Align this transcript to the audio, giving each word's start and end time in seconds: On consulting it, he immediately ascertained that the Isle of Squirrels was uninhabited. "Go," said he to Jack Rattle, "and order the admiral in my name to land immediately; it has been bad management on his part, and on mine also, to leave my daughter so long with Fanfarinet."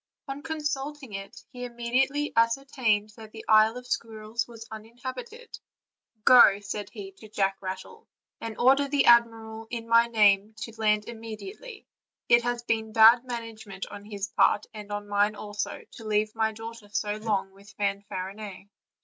On 0.27 0.41
consulting 0.41 1.13
it, 1.13 1.43
he 1.51 1.63
immediately 1.63 2.33
ascertained 2.35 3.11
that 3.17 3.31
the 3.31 3.45
Isle 3.47 3.77
of 3.77 3.85
Squirrels 3.85 4.47
was 4.47 4.65
uninhabited. 4.71 5.59
"Go," 6.25 6.59
said 6.59 6.89
he 6.89 7.11
to 7.19 7.29
Jack 7.29 7.57
Rattle, 7.61 8.07
"and 8.39 8.57
order 8.57 8.87
the 8.87 9.05
admiral 9.05 9.67
in 9.69 9.87
my 9.87 10.07
name 10.07 10.55
to 10.61 10.73
land 10.75 11.05
immediately; 11.07 11.85
it 12.27 12.41
has 12.41 12.63
been 12.63 12.91
bad 12.93 13.25
management 13.25 13.85
on 13.91 14.03
his 14.03 14.29
part, 14.29 14.65
and 14.73 14.91
on 14.91 15.07
mine 15.07 15.35
also, 15.35 15.83
to 15.91 16.03
leave 16.03 16.33
my 16.33 16.51
daughter 16.51 16.89
so 16.89 17.17
long 17.17 17.51
with 17.53 17.69
Fanfarinet." 17.77 18.69